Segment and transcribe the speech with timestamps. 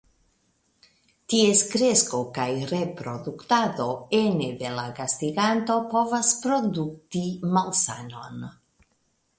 [1.33, 3.87] Ties kresko kaj reproduktado
[4.21, 7.25] ene de la gastiganto povas produkti
[7.59, 8.51] malsanon.